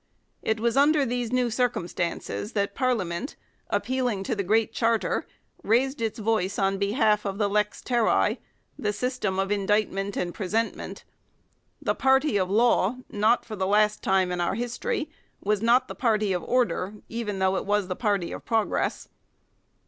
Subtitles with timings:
[0.39, 3.35] 1 It was under these new circumstances that Parliament,
[3.69, 5.27] appealing to the Great Charter,
[5.61, 8.39] raised its voice on behalf of the "lex terrae,"
[8.79, 11.03] the system of indictment and presentment.
[11.79, 15.07] The party of law, not for the last time in our history,
[15.39, 19.07] was not the party of order, even though it was the party of progress.